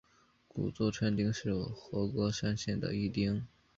[0.47, 3.45] 古座川町是和歌山县的一町。